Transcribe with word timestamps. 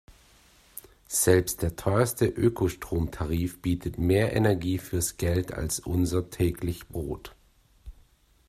Selbst 1.05 1.61
der 1.61 1.75
teuerste 1.75 2.25
Ökostromtarif 2.25 3.61
bietet 3.61 3.99
mehr 3.99 4.35
Energie 4.35 4.79
fürs 4.79 5.17
Geld 5.17 5.53
als 5.53 5.79
unser 5.79 6.31
täglich 6.31 6.87
Brot. 6.87 7.35